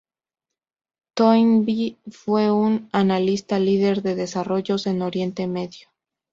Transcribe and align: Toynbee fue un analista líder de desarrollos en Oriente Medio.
Toynbee 1.13 1.99
fue 2.09 2.51
un 2.51 2.89
analista 2.91 3.59
líder 3.59 4.01
de 4.01 4.15
desarrollos 4.15 4.87
en 4.87 5.03
Oriente 5.03 5.45
Medio. 5.45 5.89